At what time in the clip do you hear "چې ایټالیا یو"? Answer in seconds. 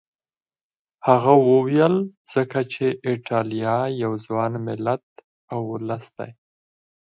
2.73-4.11